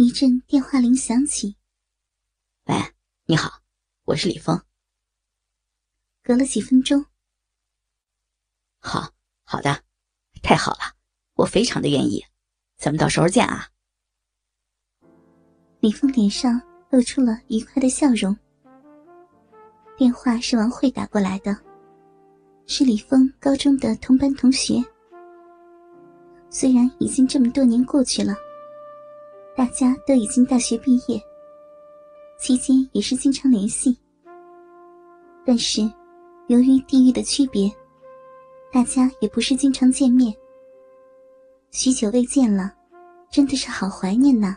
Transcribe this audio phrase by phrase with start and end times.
[0.00, 1.56] 一阵电话铃响起。
[2.66, 2.76] 喂，
[3.26, 3.64] 你好，
[4.04, 4.62] 我是李峰。
[6.22, 7.04] 隔了几分钟，
[8.78, 9.82] 好好的，
[10.40, 10.94] 太好了，
[11.34, 12.24] 我非常的愿意，
[12.76, 13.68] 咱们到时候见啊。
[15.80, 18.36] 李峰脸上露出了愉快的笑容。
[19.96, 21.52] 电话是王慧打过来的，
[22.68, 24.76] 是李峰高中的同班同学。
[26.50, 28.32] 虽然已经这么多年过去了，
[29.58, 31.20] 大家都已经大学毕业，
[32.38, 33.98] 期间也是经常联系，
[35.44, 35.82] 但是
[36.46, 37.68] 由于地域的区别，
[38.72, 40.32] 大家也不是经常见面。
[41.72, 42.72] 许久未见了，
[43.32, 44.56] 真的是好怀念呐。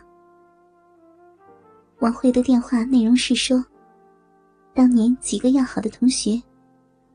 [1.98, 3.60] 王慧的电话内容是说，
[4.72, 6.40] 当年几个要好的同学，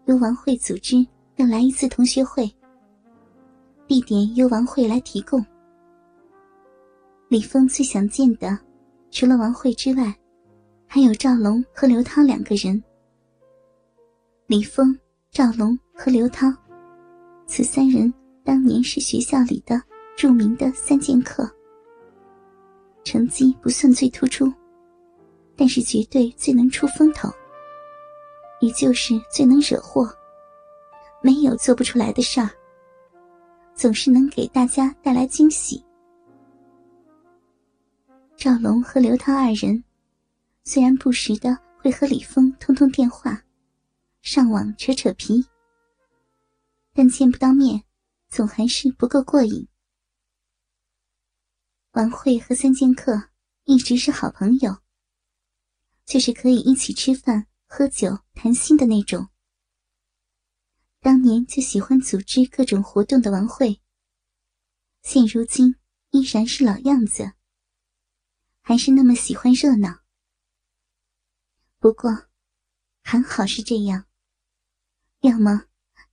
[0.08, 1.08] 由王慧组织
[1.38, 2.54] 要来一次同学会。
[3.88, 5.42] 地点由王慧来提供。
[7.30, 8.58] 李峰最想见的，
[9.12, 10.16] 除了王慧之外，
[10.88, 12.82] 还有赵龙和刘涛两个人。
[14.46, 14.98] 李峰、
[15.30, 16.48] 赵龙和刘涛，
[17.46, 18.14] 此三人
[18.46, 19.82] 当年是学校里的
[20.16, 21.46] 著名的三剑客，
[23.04, 24.50] 成绩不算最突出，
[25.58, 27.30] 但是绝对最能出风头，
[28.62, 30.10] 也就是最能惹祸，
[31.22, 32.50] 没有做不出来的事儿。
[33.76, 35.84] 总是能给大家带来惊喜。
[38.38, 39.84] 赵龙和刘涛二人，
[40.64, 43.44] 虽然不时的会和李峰通通电话，
[44.22, 45.44] 上网扯扯皮，
[46.94, 47.84] 但见不到面，
[48.30, 49.68] 总还是不够过瘾。
[51.94, 53.30] 王慧和三剑客
[53.64, 54.78] 一直是好朋友，
[56.06, 59.30] 就是可以一起吃饭、喝酒、谈心的那种。
[61.00, 63.82] 当年就喜欢组织各种活动的王慧，
[65.02, 65.76] 现如今
[66.12, 67.34] 依然是老样子，
[68.68, 70.00] 还是那么喜欢热闹。
[71.80, 72.28] 不过，
[73.02, 74.08] 还好是这样。
[75.22, 75.68] 要么，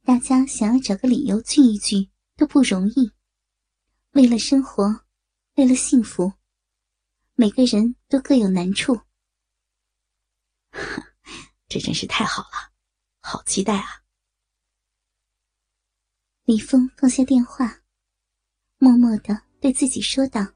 [0.05, 3.11] 大家想要找个理由聚一聚都不容易。
[4.13, 5.05] 为了生活，
[5.57, 6.35] 为了幸福，
[7.35, 9.01] 每个人都各有难处。
[11.67, 12.73] 这真是太好了，
[13.19, 14.05] 好期待啊！
[16.45, 17.83] 李峰放下电话，
[18.79, 20.54] 默默的对自己说道，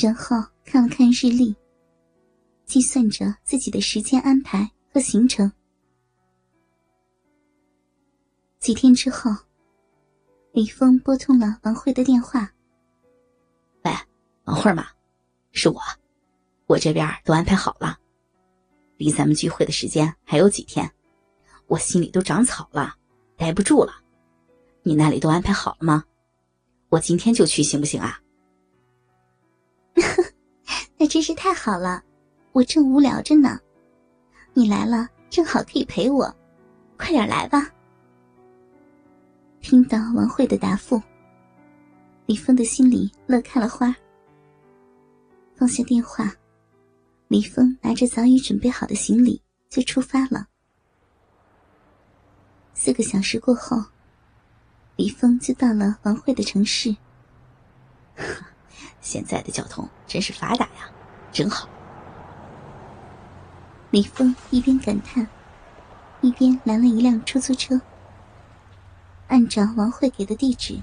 [0.00, 1.56] 然后看了看日历，
[2.64, 5.50] 计算着自己的时间安排和行程。
[8.60, 9.30] 几天之后，
[10.52, 12.48] 李峰拨通了王慧的电话
[13.82, 13.92] ：“喂，
[14.44, 14.86] 王慧吗？
[15.50, 15.80] 是我，
[16.66, 17.98] 我这边都安排好了，
[18.98, 20.88] 离咱们聚会的时间还有几天，
[21.66, 22.94] 我心里都长草了。”
[23.36, 23.92] 待不住了，
[24.82, 26.04] 你那里都安排好了吗？
[26.88, 28.20] 我今天就去行不行啊？
[30.96, 32.02] 那真是太好了，
[32.52, 33.58] 我正无聊着呢，
[34.54, 36.34] 你来了正好可以陪我，
[36.96, 37.70] 快点来吧。
[39.60, 41.00] 听到王慧的答复，
[42.26, 43.94] 李峰的心里乐开了花。
[45.54, 46.32] 放下电话，
[47.26, 50.46] 李峰拿着早已准备好的行李就出发了。
[52.74, 53.84] 四个小时过后，
[54.94, 56.96] 李峰就到了王慧的城市。
[59.08, 60.92] 现在的交通真是发达呀，
[61.32, 61.66] 真好。
[63.90, 65.26] 李峰一边感叹，
[66.20, 67.80] 一边拦了一辆出租车。
[69.28, 70.78] 按照王慧给的地址，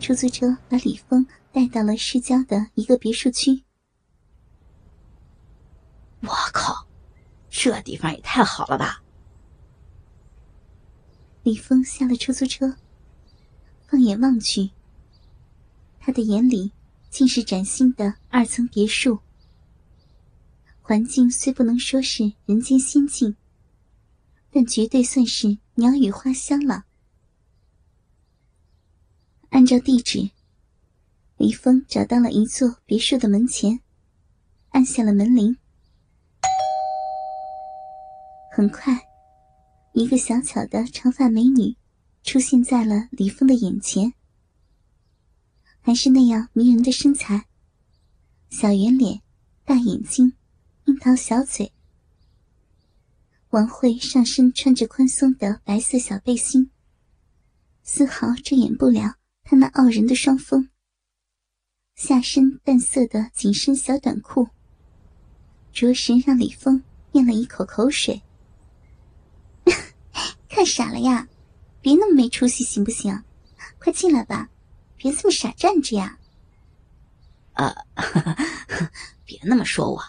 [0.00, 3.62] 出租车把李峰带到了市郊的一个别墅区。
[6.22, 6.88] 我靠，
[7.48, 9.00] 这地方也太好了吧！
[11.44, 12.74] 李峰下了出租车，
[13.86, 14.70] 放眼望去，
[16.00, 16.72] 他的眼里
[17.16, 19.20] 竟是崭新的二层别墅。
[20.82, 23.34] 环境虽不能说是人间仙境，
[24.50, 26.84] 但绝对算是鸟语花香了。
[29.48, 30.28] 按照地址，
[31.38, 33.80] 李峰找到了一座别墅的门前，
[34.72, 35.56] 按下了门铃。
[38.52, 38.94] 很快。
[39.94, 41.74] 一个小巧的长发美女，
[42.22, 44.12] 出现在了李峰的眼前，
[45.86, 47.46] 还是那样迷人的身材，
[48.50, 49.22] 小圆脸，
[49.64, 50.32] 大眼睛，
[50.86, 51.70] 樱桃小嘴。
[53.50, 56.72] 王慧上身穿着宽松的白色小背心，
[57.84, 60.68] 丝毫遮掩不了她那傲人的双峰。
[61.94, 64.48] 下身淡色的紧身小短裤，
[65.72, 68.20] 着实让李峰咽了一口口水。
[70.50, 71.28] 看傻了呀！
[71.80, 73.22] 别那么没出息，行不行？
[73.78, 74.50] 快进来吧，
[74.96, 76.18] 别这么傻站着呀！
[77.54, 77.74] 啊，
[79.24, 80.02] 别那么说我，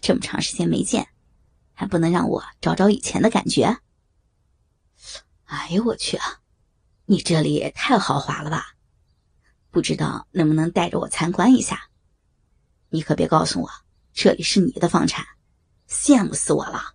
[0.00, 1.08] 这么长时间没见，
[1.72, 3.78] 还不能让我找找以前的感觉？
[5.46, 6.40] 哎呦我去啊，
[7.06, 8.74] 你这里也太豪华了吧！
[9.70, 11.88] 不知道能不能带着我参观一下？
[12.90, 13.70] 你可别告诉我
[14.12, 15.24] 这里是你的房产，
[15.88, 16.94] 羡慕死我了！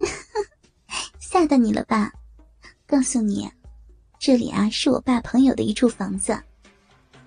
[1.18, 2.12] 吓到你了吧？
[2.86, 3.50] 告诉你，
[4.26, 6.36] 这里啊是我爸朋友的一处房子，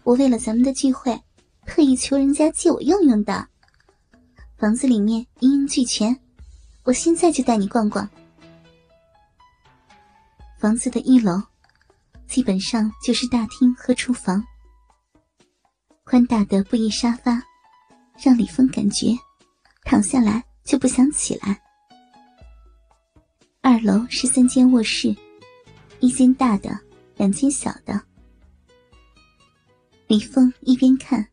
[0.04, 1.18] 我为了咱们的聚会，
[1.66, 3.48] 特意求人家借我用用的。
[4.58, 6.14] 房子里面一应俱全，
[6.84, 8.06] 我现在就带你逛逛。
[10.60, 11.42] 房子的一楼，
[12.28, 14.44] 基本上就是大厅和厨房，
[16.04, 17.42] 宽大的布艺沙发，
[18.22, 19.18] 让李峰感觉
[19.86, 21.62] 躺下来就不想起来。
[23.62, 25.16] 二楼是三间卧室。
[26.02, 26.80] 一间大的，
[27.20, 28.02] 两间小的。
[30.08, 31.30] 李峰一边看，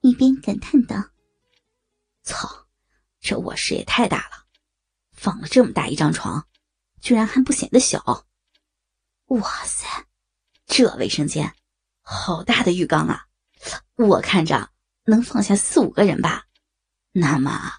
[0.00, 0.94] 一边感叹道
[2.22, 2.68] ：“操，
[3.18, 4.46] 这卧室也太大了，
[5.10, 6.46] 放了这么大一张床，
[7.00, 8.28] 居然还不显得小。
[9.26, 9.88] 哇塞，
[10.66, 11.52] 这卫生间，
[12.00, 13.26] 好大的浴缸啊！
[13.96, 14.70] 我看着
[15.06, 16.46] 能放下四五个人吧。
[17.10, 17.72] 那么，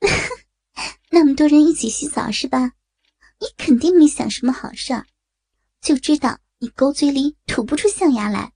[1.08, 2.72] 那么多人一起洗澡是吧？
[3.40, 5.06] 你肯定没想什么好事儿。”
[5.80, 8.52] 就知道你狗嘴里吐不出象牙来。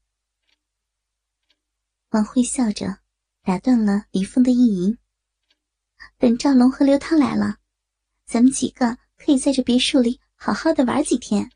[2.10, 2.98] 王慧笑着
[3.42, 4.98] 打断了李峰的意淫。
[6.18, 7.58] 等赵龙和刘涛来了，
[8.26, 11.52] 咱们几个可以在这别墅里好好的玩几天。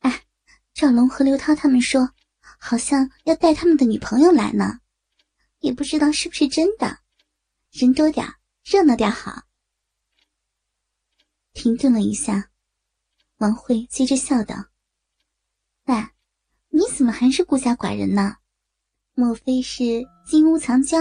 [0.00, 0.24] 哎，
[0.74, 2.10] 赵龙和刘涛他们说，
[2.58, 4.80] 好像要带他们的女朋友来呢，
[5.60, 6.98] 也不知道是不是真的。
[7.70, 8.26] 人多点
[8.64, 9.44] 热闹点好。
[11.52, 12.50] 停顿了一下，
[13.36, 14.56] 王慧接着笑道。
[15.86, 15.94] 喂，
[16.68, 18.36] 你怎么还是孤家寡人呢？
[19.14, 20.98] 莫非是金屋藏娇，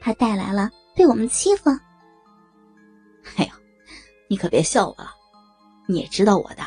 [0.00, 1.70] 他带来了被我们欺负？
[3.36, 3.50] 哎呦，
[4.28, 5.10] 你可别笑我了，
[5.86, 6.62] 你也知道我的。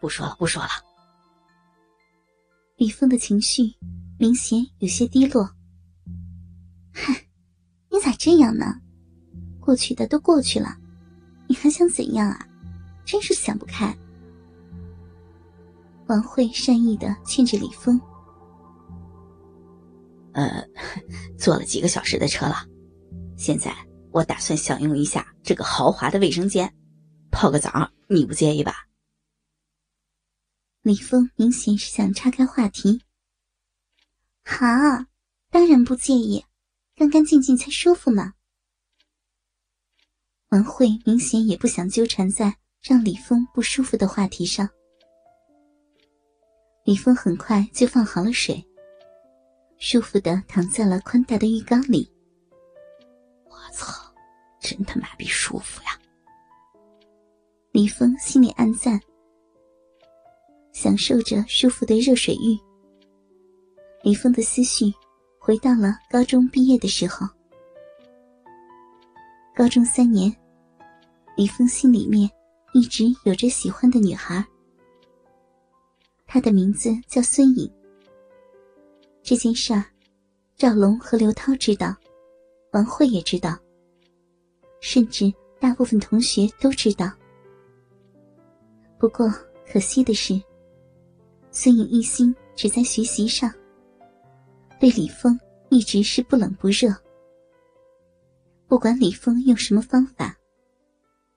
[0.00, 0.68] 不说了，不说了。
[2.76, 3.62] 李峰的情绪
[4.18, 5.48] 明显有些低落。
[6.92, 7.14] 嗨，
[7.90, 8.80] 你咋这样呢？
[9.60, 10.76] 过去的都过去了，
[11.46, 12.46] 你还想怎样啊？
[13.04, 13.96] 真是想不开。
[16.08, 18.00] 王慧善意的劝着李峰
[20.32, 20.66] ：“呃，
[21.38, 22.66] 坐了几个小时的车了，
[23.36, 23.74] 现在
[24.10, 26.74] 我打算享用一下这个豪华的卫生间，
[27.30, 28.86] 泡个澡，你不介意吧？”
[30.80, 33.02] 李峰明显是想岔开话题。
[34.46, 34.66] “好，
[35.50, 36.42] 当然不介意，
[36.94, 38.32] 干干净净才舒服嘛。”
[40.48, 44.66] 王慧明显也不想纠缠在让李峰不舒服的话题上。
[46.88, 48.66] 李峰很快就放好了水，
[49.76, 52.10] 舒服的躺在了宽大的浴缸里。
[53.44, 53.92] 我操，
[54.58, 55.90] 真他妈逼舒服呀！
[57.72, 58.98] 李峰心里暗赞，
[60.72, 62.58] 享受着舒服的热水浴。
[64.02, 64.90] 李峰的思绪
[65.38, 67.28] 回到了高中毕业的时候。
[69.54, 70.34] 高中三年，
[71.36, 72.30] 李峰心里面
[72.72, 74.42] 一直有着喜欢的女孩。
[76.30, 77.68] 他的名字叫孙颖。
[79.22, 79.82] 这件事儿，
[80.56, 81.96] 赵龙和刘涛知道，
[82.72, 83.58] 王慧也知道，
[84.80, 87.10] 甚至大部分同学都知道。
[88.98, 89.32] 不过
[89.66, 90.38] 可惜的是，
[91.50, 93.50] 孙颖一心只在学习上，
[94.78, 95.38] 对李峰
[95.70, 96.94] 一直是不冷不热。
[98.66, 100.36] 不管李峰用什么方法，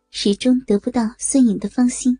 [0.10, 2.20] 始终得不到孙颖的芳心。